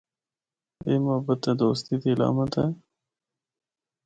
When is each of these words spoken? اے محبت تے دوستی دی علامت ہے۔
اے 0.85 0.93
محبت 1.05 1.39
تے 1.43 1.51
دوستی 1.61 1.95
دی 2.01 2.09
علامت 2.15 2.51
ہے۔ 2.59 2.67